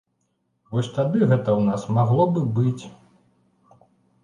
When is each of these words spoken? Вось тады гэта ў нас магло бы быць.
Вось 0.71 0.89
тады 0.95 1.21
гэта 1.31 1.49
ў 1.59 1.67
нас 1.69 1.85
магло 1.99 2.27
бы 2.33 2.45
быць. 2.59 2.83